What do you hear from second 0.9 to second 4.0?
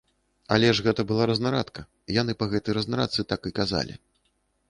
была разнарадка, яны па гэтай разнарадцы так і казалі.